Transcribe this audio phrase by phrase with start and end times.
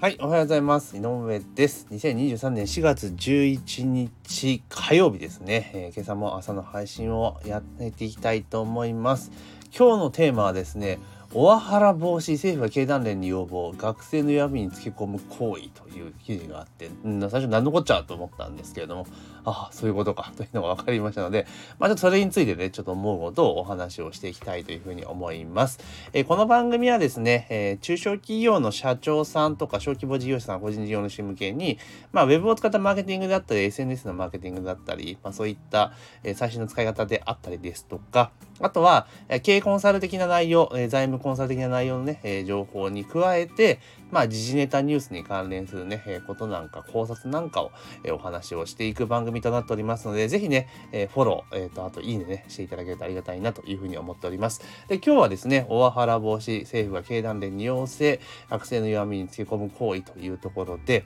[0.00, 0.96] はい、おはようございます。
[0.96, 1.88] 井上です。
[1.90, 5.72] 2023年4月11日火曜日ですね。
[5.74, 9.32] えー今朝も朝の配信をやっていきたいと思います。
[9.76, 11.00] 今日のテーマはですね、
[11.34, 19.06] オアハラ防止政府が経団連に要望学生の闇につけ込む行為という記事があって、うん、最初何のこっちゃと思ったんですけれども
[19.48, 21.46] ああそういうことか というのが分かりましたので
[21.78, 25.78] まあちょっとそれについてねちょっと思うことをお話をしていきたいというふうに思います。
[26.12, 31.78] えーこの番組はですね、えー中小企業の社長さんとか小規模事業者さん個人事業主向けに、
[32.12, 35.92] まあ、ウェブを使ったマーケティングだったり SNS のマーケティングだったり、まあ、そういった、
[36.22, 38.30] え最新の使い方であったりですとか
[38.60, 39.06] あとは、
[39.42, 43.78] 経営コンサル的な内容、財務コンサル的な内容のね、情報に加えて、
[44.10, 47.72] まあ、時事ネタニュースに関連するね、えことなんか考察なんかを、
[48.04, 54.62] えお話をしていく番組となっておりますのでぜひね、えフォロー、えっとあといいねねしていただけるとありがたいなというふうに思っております。
[54.88, 61.04] で今日はですねオワハラ防止政府が経団連に要請悪性の弱みにつけ込む行為というところで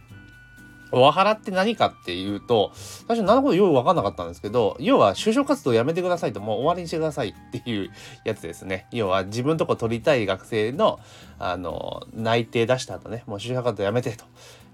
[0.92, 7.90] オワハラって何かっていうと最初何のことよく分かんなかったんですけど要は就職活動やめてくださいともう終わりにしてくださいっていう
[8.24, 8.86] やつですね。
[8.92, 11.00] 要は自分とこ取りたい学生の
[11.38, 14.24] あの内定出した後ねもう就職活動やめてと。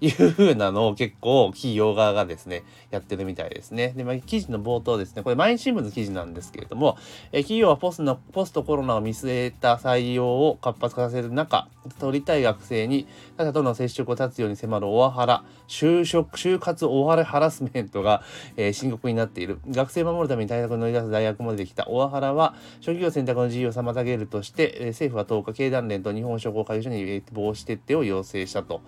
[0.01, 3.93] いう風なのを結構企業側がですねやってるみたいですね。
[3.97, 5.23] で、まあ、記事の冒頭ですね。
[5.23, 6.97] これ毎日新聞の記事なんですけれども
[7.33, 18.23] え企業はポスのポストコロナを見据えた採用を活発化させる中取りたい学生に他者との接触を断つように迫るオワハラ就職就活オワハラスメントが、
[18.57, 19.59] えー深刻になっている。
[19.69, 21.89] 学生を守るために対策に乗り出す大学も出てきた。
[21.89, 28.81] オワハラは職業選択の自由を妨げるとして、え政府は10日経団連と日本商工会議所に防止徹底を要請したと。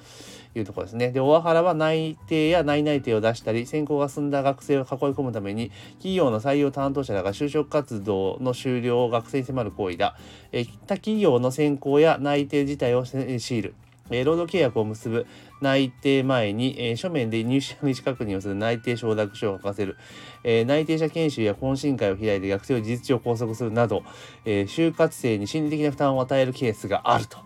[0.55, 1.11] いうところですね。
[1.13, 10.17] で、オワハラは内定や内内定を出したり、選考が済んだ学生を囲い込むために、企業の採用担当者らが就職活動の終了を学生に迫る行為だ。
[10.53, 13.75] え他企業の選考や内定自体をせえー強いる。
[14.13, 15.25] え労働契約を結ぶ
[15.61, 19.97] 内定前に、えー書面で入社の意思確認をする内定承諾書を書かせる、
[20.43, 24.03] えー内定者研修や懇親会を開いて学生を事実上拘束するなど、
[24.45, 27.39] えー就活生に心理的な負担を与えるケースがあると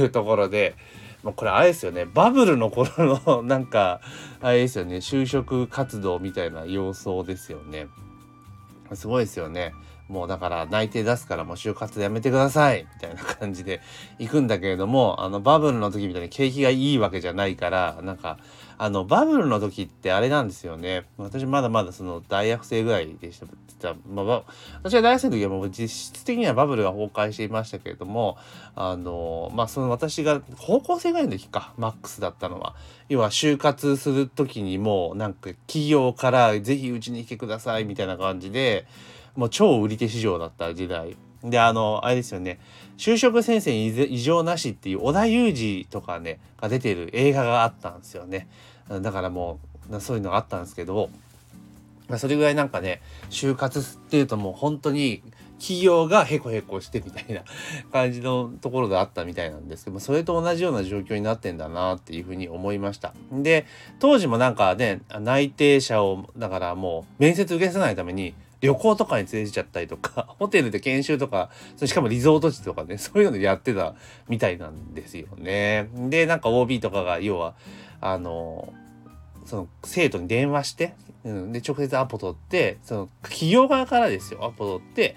[0.00, 0.74] いうところで、
[1.22, 2.06] まあ、これあれですよね。
[2.06, 2.90] バブルの頃
[3.26, 4.00] のなんか
[4.40, 4.96] あれですよね。
[4.96, 7.88] 就職活動みたいな様相ですよね。
[8.94, 9.74] すごいですよね。
[10.10, 12.86] もうだから内定出すからもう就活やめてください。
[12.94, 13.80] みたいな感じで
[14.18, 18.38] 行くんだけれどもあのバブルの時みたいに景気がいいわけじゃないからなんか
[18.76, 21.04] あのバブルの時ってあれなんですよね。
[21.16, 23.40] 私まだまだその大学生ぐらいでし
[23.78, 24.42] た、まあ、
[24.82, 28.36] 私が大学生の時はもう実質的にはバブルが崩壊していましたけれども
[28.74, 32.74] あのまあその私が高校生ぐらいの時かマックスだったのは。
[33.10, 38.86] 要は就活する時にもうなんか企業からぜひうちに来てくださいみたいな感じで
[39.36, 41.16] もう超売り手市場だった時代。
[41.42, 42.58] であのあれですよね。
[42.98, 48.46] 就職先生に異常なしっていう織田裕二とかねが出てる映画があったんですよね。
[49.00, 49.58] だからも
[49.90, 51.10] うそういうのがあったんですけど
[52.08, 55.22] まあそれぐらいなんかね就活っていうともう本当に
[55.60, 57.42] 企業がヘコヘコしてみたいな
[57.92, 63.14] 感じのところがあったみたいなんですけどそれと同じような状況になってんだなっていうふうに思いました。
[63.30, 63.66] で
[64.00, 71.50] 当時もなんかね内定者をだからもう面接受けさないために旅行とかに連れてちゃったりとか ホテルで研修とか
[71.84, 73.94] しかもリゾート地とかね そういうのでやってた
[74.28, 75.88] みたいなんですよね。
[75.94, 77.54] でなんか OB とかが要は
[78.00, 78.72] あの
[79.46, 80.94] その生徒に電話して、
[81.24, 85.16] うん、で直接アポ取ってその企業側からですよアポ取って、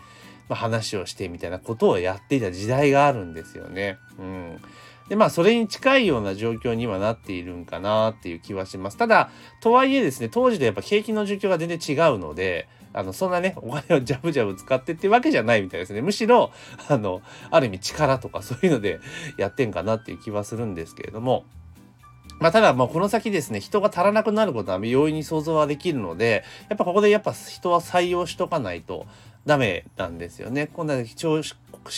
[0.50, 3.98] まあ、話をしてみたいなことをやっていた時代があるんですよね。
[4.18, 4.62] うん
[5.10, 8.98] でまあそれに近いような状況にはなっているんかなっていう気はします。
[8.98, 9.30] ただ
[9.60, 16.52] とはいえですね当時とやっぱ景気の状況が全然違うのであのそんなねお金をジャブジャブ使ってってわけじゃないみたいですねむしろ
[16.88, 19.00] あのある意味力とかそういうので
[19.38, 21.46] やってんかなっていう気はするんですけれども。
[22.40, 29.06] まあ、ただ、まあ、この先ですね、人が足らなくなることは容易に想像はできるので、やっぱここでやっぱ人は採用しとかないと
[29.46, 30.68] ダメなんですよね。
[30.74, 31.56] 今度は少子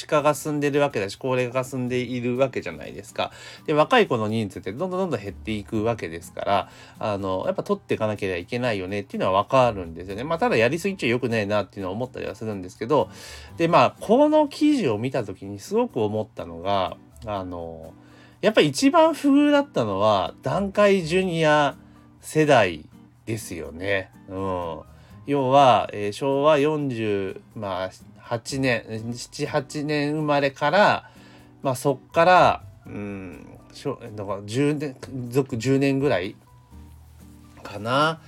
[0.07, 3.31] 化が進んでるわけだし、高齢化が進んでいるわけじゃないですか。
[3.67, 10.23] で、若い子の人数ってどんどんどんどん減っていくわけですから、あの、やっぱ取っていかなければいけないよねっていうのはわかるんですよね。
[10.23, 13.09] まあ、ただやりすぎちゃ良くないなっていうのは思ったりはするんですけど、
[13.57, 16.97] で、まあ、この記事を見た時にすごく思ったのが、
[17.27, 17.93] あの、
[18.41, 21.75] やっぱり一番不遇だったのは団塊ジュニア
[22.21, 22.85] 世代
[23.25, 24.11] ですよね。
[24.29, 24.81] うん、
[25.25, 27.91] 要は、えー昭和40、まあ、
[28.21, 31.09] 8年78年生まれから、
[31.61, 34.95] まあ、そっから、うん、10年
[35.29, 36.35] 続10年ぐらい
[37.63, 38.19] かな。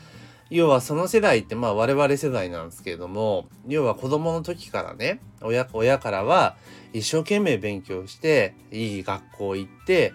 [0.50, 6.56] 要はその世代ってまあ我々世代なんですけれども要は子供の時からね親親からは
[6.94, 10.14] 一生懸命勉強していい学校行って、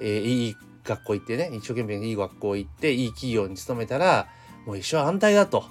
[0.00, 4.28] えーいい学校行ってね一生懸命いい学校行っていい企業に勤めたら
[4.66, 5.64] もう一生安泰だと。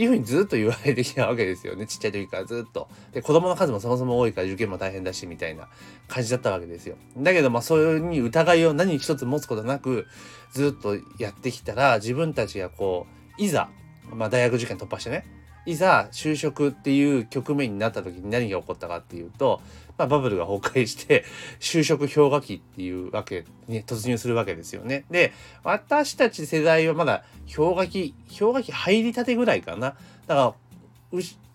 [0.00, 2.88] いうふうにずっと言われてきたわけですよね ちっちゃい時からずっと。
[3.12, 5.68] で子供の数もそもそも多いから受験も大変だしみたいな
[6.08, 6.96] 感じだったわけですよ。
[7.18, 10.06] だけどまあそういうに疑いを何一つ持つことなく
[10.52, 13.06] ずっとやってきたら自分たちがこ
[13.38, 13.68] ういざ、
[14.12, 19.60] まあ、大学受験突破してねいざ就職っていう局面になった時に何が起こったかっていうと、
[19.98, 21.24] まあ、バブルが崩壊して
[21.60, 25.04] 就職氷河期っていうわけに突入するわけですよね。
[25.10, 27.24] で私たち世代はまだ
[27.54, 29.96] 氷河期氷河期入りたてぐらいかな。
[30.26, 30.54] だから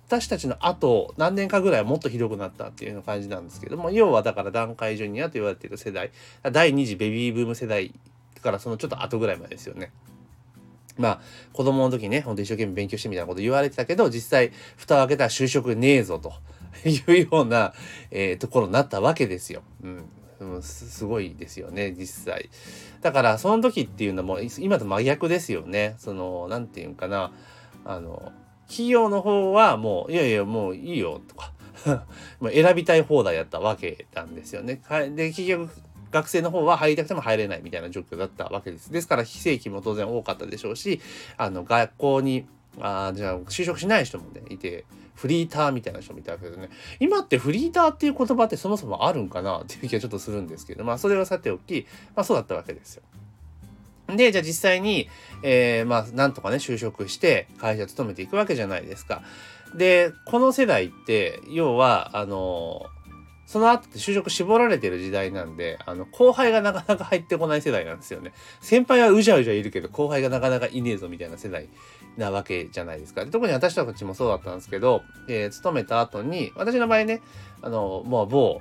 [0.08, 6.12] 私たちの後何年かぐらいはもっとひどくなったっていう感じなんですけども要はだから団塊ジュニアと言われている世代
[6.44, 7.92] 第2次ベビーブーム世代
[8.42, 9.92] からそのちょっと後ぐらいまでですよね。
[10.98, 11.22] まあ
[11.54, 16.34] 子供の時ねほんと一生懸命勉強してみたいなこと言われてたけど実際蓋を開けたら就職ねえぞと
[16.90, 17.74] いうような、
[18.12, 19.62] えー、ところになったわけですよ。
[19.84, 20.10] うん
[20.62, 22.50] すすごいですよね実際。
[23.02, 25.96] だからその時っていうのも今と真逆ですよね。
[25.98, 27.32] その何て言うんかな
[27.86, 28.32] あの
[28.68, 31.54] 企業の方はもういやいやもういいよとか
[32.52, 34.82] 選びたい放題やったわけなんですよね。
[35.16, 35.70] で結局
[36.16, 38.90] 学生の方は入りたくても入れないみたいな状況だったわけです。
[38.90, 41.02] ですから非正規も当然多かったでしょうし
[41.36, 42.46] あの学校に
[42.80, 44.86] あじゃあ就職しない人もねいて
[45.16, 46.70] フリーターみたいな人もいたわけですね。
[47.02, 51.86] 今ってフリーターっていう言葉ってそもそもあるんかなっていう気がちょっとするんですけどまあそれはさておき
[52.16, 53.04] まあそうだったわけですよ。
[54.08, 55.10] で、じゃあ実際に、
[55.42, 59.24] えー、まあ、なんとかね、就職して会社勤めていくわけじゃないですか。
[59.76, 62.86] で、この世代って、要は、あの
[63.56, 68.34] その後って就職絞られてる時代なんで、あの、後輩がなかなか入ってこない世代なんですよね。
[68.60, 71.70] 先輩はうじゃうじゃいるけど、後輩がなかなかいねえぞみたいな世代
[72.18, 73.24] なわけじゃないですか。
[73.24, 77.22] で特に私たちもそうだったんですけど、えー、勤めた後に、私の場合ね、
[77.62, 78.60] あの、もう某、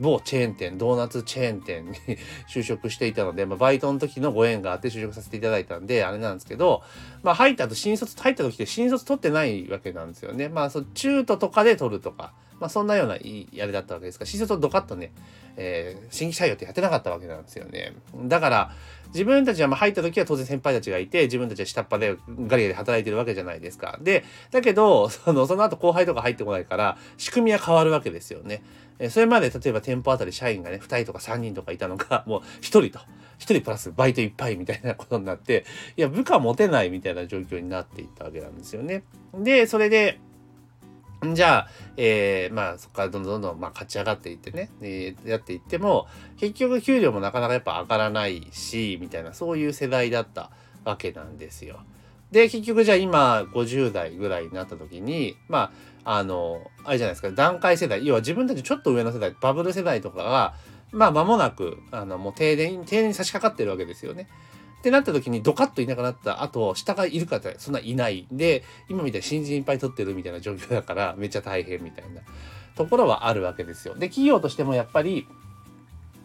[0.00, 1.98] 某チェーン店、ドーナツチェーン店に
[2.48, 6.84] 就職していたので、まあ、バイトの時のご縁があって就職させていただいたんで、あれなんですけど、
[7.24, 10.48] まあ、入った後、新卒入った時って新卒取ってないわけなんですよね。
[10.48, 13.16] まあ、そ中途とかで取るとか、まあ、そんなような
[13.52, 15.10] やれだったわけですから、新卒をドカッとね、
[15.56, 17.92] えー、新規採用ってやってなかったわけなんですよね。
[18.26, 18.70] だから、
[19.08, 22.16] 自分たちはま入った時は当然先輩たちがいて、自分たちは下っ端で
[22.46, 23.98] ガリガリ働いてるわけじゃないですか。
[24.00, 28.62] で、だけど、その、その後後輩とか入ってこないから、仕組みは変わるわけですよね。
[29.00, 33.00] えそれまで例えば店舗あたり社員がね、2人とか3人とかいたのが、 もう1人と、
[33.40, 35.64] 1人プラスバイトいっぱいみたいなことになって、
[35.96, 39.02] いや、部下持てないみたいな状況になっていったわけなんですよね。
[39.34, 40.20] で、それで、
[41.34, 50.50] じゃあ、えー、まあそこからどんどんどんどん、まあ、勝ち上がっていってね、えー、やっていっても結局給料もなかなかやっぱ上がらないしみたいなそういう世代だった
[50.84, 51.80] わけなんですよ。
[52.32, 55.70] で結局じゃあ今50代ぐらいになった時にま
[56.04, 60.54] ああのあれじゃないですか段階世代要は自分たちちょっと上の世代バブル世代とかが
[60.90, 64.28] まあ間もなくあのもう停電停電に差し掛かってるわけですよね。
[64.82, 72.20] ってなった時にドカッといなくなった後下がいるかってそんないないで今みたいに新人いっぱい取ってるみたいな状況だからめっちゃ大変みたいな
[72.74, 73.94] ところはあるわけですよ。
[73.94, 75.28] で企業としてもやっぱり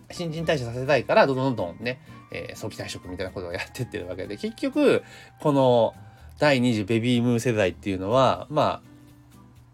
[0.09, 2.01] 新陳代謝させたいからどんどんどんね、
[2.31, 5.03] えー、早期退職みたいなことをやってってるわけで結局
[5.39, 5.93] この
[6.39, 8.86] 第2次ベビームー世代っていうのはまあ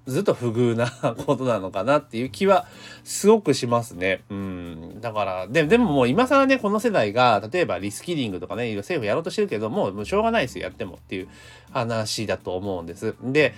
[0.06, 0.90] ずっと不遇な
[1.26, 2.66] ことなのかなっていう気は
[3.04, 4.24] すごくしますね。
[4.30, 5.01] うん。
[5.01, 11.30] だから、ででももう今更ね、この世代が、例えばリスキリングとかね、政府やろうとしてるけども、もうしょうがないですよ、やってもっていう
[11.72, 13.16] 話だと思うんです。
[13.24, 13.54] で、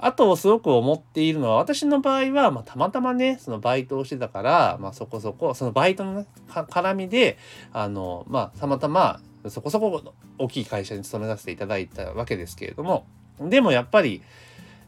[0.00, 7.36] あとすごく思っているのは、私の場合は、まあ、たまたまね、そのバイトをしてたから、まあ、そこそこ、そのバイトの、ね、絡みで、
[7.72, 13.06] あの、まあ、たまたま、そこそこ大きい会社に勤めさせていただいたわけですけれども、
[13.40, 14.22] でもやっぱり、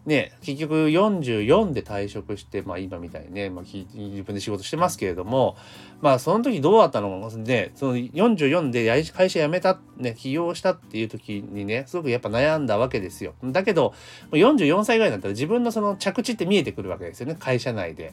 [0.07, 5.57] ね、結局44で退職して、まあ今みたいにね、まあ、自分で仕事してますけれども、
[6.01, 7.29] まあその時どうだったの？
[7.29, 13.35] かね、その44で会社辞めた、ね、起業したっていう時にね、すごくやっぱ悩んだわけですよ。
[13.45, 13.95] だけど、
[14.33, 18.13] 44歳ぐらいになったら自分のその着地って見えてくるわけですよね、会社内で。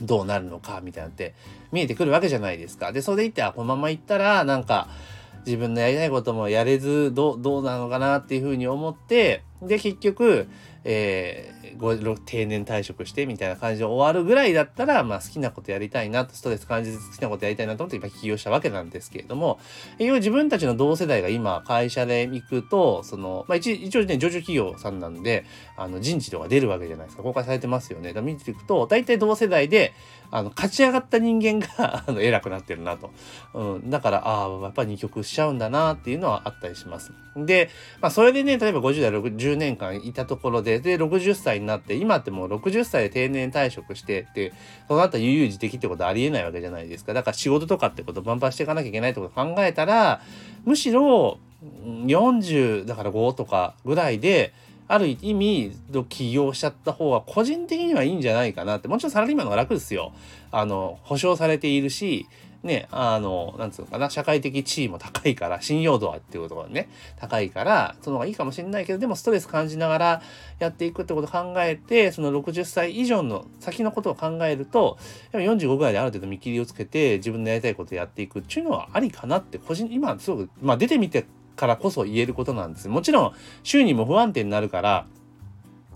[0.00, 1.34] どうなるのかみたいなって
[1.72, 2.90] 見えてくるわけじゃないですか。
[2.90, 4.88] で、それでいって、あ、このまま行ったら、なんか、
[5.46, 10.48] 自分のやりたいこともやれずどどうなのかなっていうふうに思ってで結局、
[10.84, 11.59] えー、
[12.24, 19.58] 定年退職してみたいな感じで終わるぐらいだったら、まあ、好きなことやりたいなとストレス感じず好きなことやりたいなと思って今起業したわけなんですけれども
[19.98, 25.44] 要は自分たちの同世代が今会社で行くとその、まあ、一一応ね上場企業さんなんで
[25.76, 28.12] あの人事とか出るわけじゃないですか公開されてますよね。
[28.12, 29.92] だ見ていくと大体同世代で
[30.30, 33.10] あの勝ち上がった人間が あの偉くなってるなと、
[33.54, 37.12] うん、だからああやっぱり二極しちゃうんだなっていうのはあったりします。
[37.36, 44.52] で、まあ、それでね例えば50代60年間いたところでで60歳になって今ってもう60歳で定年退職してって
[44.88, 50.20] その後悠々自適ってことありえないわけじゃないですかだから仕事とかってことバンバンしていかなきゃいけないってことを考えたら
[50.64, 51.38] むしろ
[51.84, 54.52] 40だから5とかぐらいで
[54.88, 55.72] ある意味
[56.08, 60.12] 起業しちゃった方が個人的にはいいんじゃないかなってもちろんサラリーマンの方が楽ですよ。
[60.50, 62.26] あの保証されているし
[62.62, 70.22] ね、あの、なんつうのかな、社会的地位も高いから、信用度はっていうことがね、高いから、その方がいいかもしれないけど、でもストレス感じながら
[70.58, 74.98] やっていくってことを考えて、その60歳以上の先のことを考えると、
[75.32, 81.24] 45ぐらいである程度見切りをつけて、自分のやりたいことをやっていくっていうのはありかなって、個人、今すごく、まあ出てみて
[81.56, 82.88] からこそ言えることなんです。
[82.88, 85.06] もちろん、収入も不安定になるから、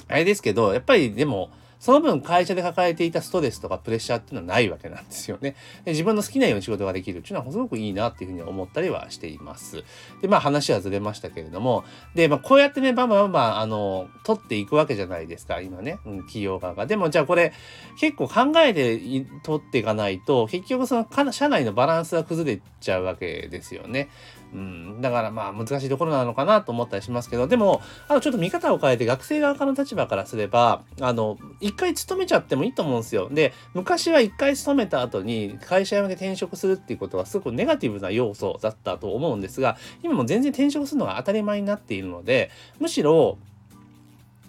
[0.09, 1.51] あれですけど、やっぱりでも、
[1.85, 5.55] その分会社で抱えていたストレスとかプレッシャーっていうのはないわけなんですよね。
[5.85, 9.85] で自分の好きなように仕事ができるっていうのはすごくいいなっていうふうに思ったりはしています。
[10.23, 16.87] で、まあ話はずれましたけれども、で、まあこうやってね、バンバンバンバン、あの、取っていくわけじゃないですか、今ね、うん、企業側が。
[16.87, 17.53] でもじゃあこれ
[18.01, 18.99] 結構考えて
[19.43, 24.09] 取っていかないと、結局その社内のバランスが崩れちゃうわけですよね。
[24.55, 33.29] うん、だからまあ難しいところなのかなと思ったりしますけど、でも、あのちょっと見方を変えて学生側からの立場からすれば、あの、一回勤めちゃってもいいと思うんですよ。
[33.31, 43.39] で、昔は一回勤めた後に会社辞めて転職するっていうことはすごくネガティブな要素だったと思うんですが、今も全然転職するのが当たり前になっているので、むしろ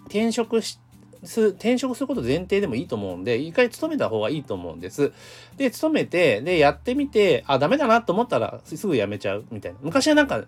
[0.06, 0.85] 転職して、
[1.24, 5.12] す転職すること前提でもいいと思うんで、一回勤めた方がいいと思うんです。
[5.56, 9.78] で、勤めて、で、やってみて、あ、ダメだなと思ったらすぐ辞めちゃうみたいな。
[9.82, 10.44] 昔はなんか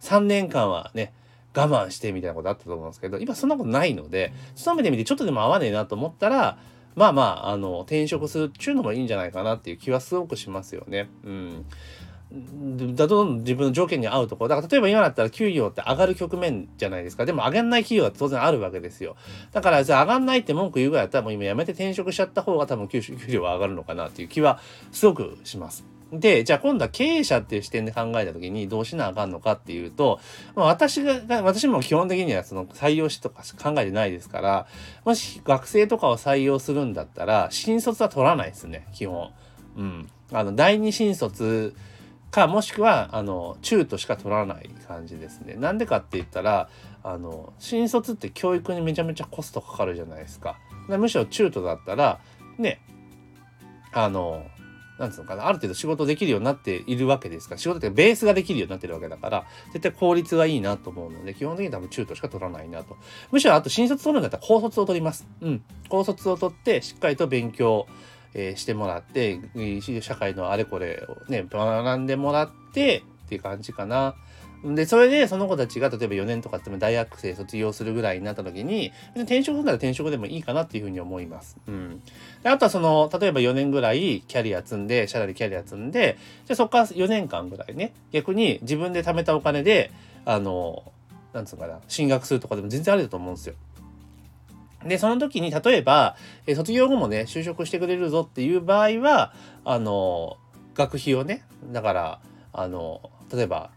[0.00, 1.12] 3年間はね、
[1.54, 6.58] 我慢してみたいなことあったと思うんですけど、今そんなことないので、勤めてみてちょっとでも合わねえなと思ったら、
[6.96, 11.08] まあまあ、あの、転職するっていうのもいいんじゃないかなっていう気はすごくしますよね。
[11.24, 11.64] うん。
[12.94, 14.48] だと自分の条件に合うところ。
[14.48, 17.26] だから例えば今だったら給料って上がる局面じゃないですか。
[17.26, 19.16] でも上げない企業は当然あるわけですよ。
[19.52, 24.60] だからじゃあ上がんないって文句言うぐらいだったらもう今やめて転職しちゃった方が多分給料は上がるのかなっていう気は
[24.92, 25.84] すごくします。
[26.12, 30.20] で、じゃあ今度は経営者っていう視点で考えた時にどうしなあかんのかっていうと、
[30.56, 34.66] まあ、私が、私も基本的にはその採用しとか考えてないですから、
[35.04, 39.30] もし学生とかを採用するんだったら、新卒は取らないですね、基本。
[39.76, 40.08] うん。
[40.32, 41.74] あの、第二新卒
[42.30, 45.54] かもしくはあの中途しか取らない感じですね。
[45.54, 46.68] なんでかって言ったら
[47.02, 50.58] あの新卒って教育にめちゃめちゃコストかかるじゃないですか。
[50.88, 52.20] むしろ中途だったら
[52.58, 52.80] ね
[53.92, 54.44] あの
[55.00, 62.98] なんつうのかなある程度仕事できるようになっているわけですから仕事ってベースができるようになってるわけだから絶対効率がいいなと思うので基本的に多分中途しか取らないなと。
[63.32, 65.26] むしろあと新卒取るんだったら高卒を取ります。
[65.40, 65.62] うん。
[65.88, 67.86] 高卒を取ってしっかりと勉強
[68.34, 69.40] えー、してもらって、
[70.00, 74.14] 社会のあれこれをね、学んでもらってっていう感じかな。
[74.62, 81.56] で、それでその子たちが例えば4年とかって大学生卒業するぐらいになった時に、別に転職なら転職でもいいかなっていうふうに思います。
[81.66, 82.02] うん。
[82.42, 89.90] であとはその、例えば4年ぐらいキャリア積んで、社内でキャリア積んで、じゃそこから4年間ぐらいね、逆に自分で貯めたお金で、
[90.26, 90.92] あの、
[91.32, 93.54] なんつうかな、進学するとかでも全然ありだと思うんですよ。
[94.84, 99.34] で、その時に、例えば、え卒業後もね、就職してくれるぞっていう場合は、
[99.64, 100.38] あの、
[100.74, 102.20] 学費をね、だから、
[102.52, 103.70] あの、例えば、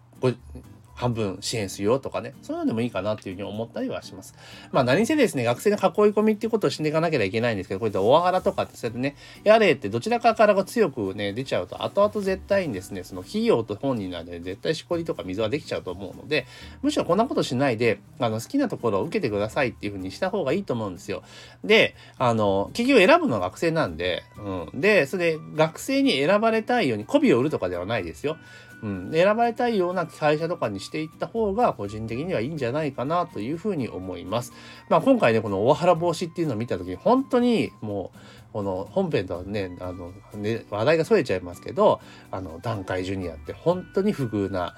[0.95, 4.35] 半分支援するよとかね、そういうのでもいいかなっていうふうに思ったりはします。
[4.71, 5.81] まあ何せですね、学生の囲い
[6.13, 16.45] 込みっていうことをしていかなきゃいけないんですけど、こういったオワハラとかってそうやってね、やれってどちらかからが強くね、出ちゃうと、後々絶対にですね、その企業と本人なんで絶対しこりとか溝はできちゃうと思うので、
[16.81, 21.23] むしろこんなことしないで、あの、好きなところを受けてくださいっていうふうにした方がいいと思うんですよ。
[21.63, 24.81] で、あの、企業選ぶのは学生なんで、うん。
[24.81, 28.37] で、それで学生に選ばれたいように媚びを売るとかではないですよ。
[28.83, 34.51] うん、選ばれたいような会社とかにしていった方が個人的にはいいんじゃないかなというふうに思います。
[34.89, 38.17] まあ今回ね、このオワハラ防止っていうのを見た時に本当にもう
[38.53, 41.99] この本編とはね、あの、ね、話題がそれちゃいますけど、
[42.29, 44.75] あの、段階ジュニアって本当に不遇な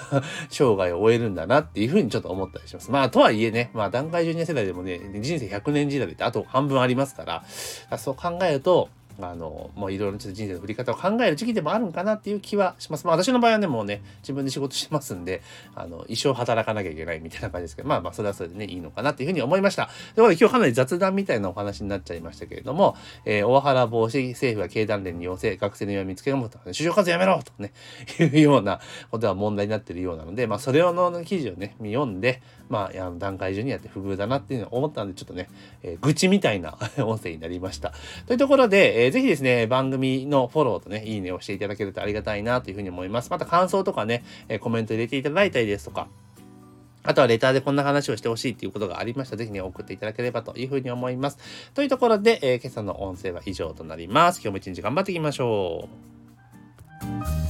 [0.48, 2.90] 生涯を終えるんだなっていうふうにちょっと思ったりします。
[2.90, 7.26] まあ、とはいえね、まあ、段階ジュニア世代でもね、人生100年時代ってあと半分ありますか
[7.90, 8.88] ら、そう考えると、
[9.20, 13.06] あの、もういろいろちょっと人生の振り方を考える時期でもあるんかなっていう気はします。
[13.06, 15.42] まあ私の場合はね、もうね、自分で仕事してますんで、
[15.74, 19.86] あの、一生働かなきゃいけないみたいな感じですけど、まあまあそれはそれでね、いいのかなっていうふうに思いました。
[19.86, 27.72] ということで今日かなり雑談みたいなお話になっちゃいましたけれども、えー、大原防止政府が経団連に要請、学生の弱みつけ込むと、就職活動やめろとね、
[28.20, 35.48] いうようなことは問題になっているようなので、まあそれをの記事をね、読んで、まあ、あの段階中にやって不遇だなっていうのを思ったんで、ちょっとね、
[35.82, 37.92] えー、愚痴みたいな 音声になりました。
[38.26, 43.30] というところで、えー、ぜひですね、番組のフォローとね、いいねをしていただけるとありがたいなというふうに思います。
[43.30, 46.08] また感想とかね、え、コメント入れていただいたりですとか、
[47.04, 51.38] あとはレターでこんな話をしてほしいっていうことがありましたら、ぜひね、送っていただければというふうに思います。
[51.74, 54.40] というところで、えー、今朝の音声は以上となります。
[54.42, 55.88] 今日も一日頑張っていきましょ
[57.44, 57.47] う。